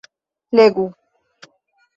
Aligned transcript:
Legu... 0.57 0.85